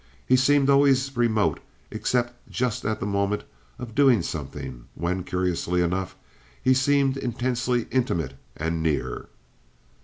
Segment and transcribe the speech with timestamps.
[0.25, 1.59] He seemed always remote
[1.91, 3.43] except just at the moment
[3.77, 6.15] of doing something, when, curiously enough,
[6.59, 9.27] he seemed intensely intimate and near.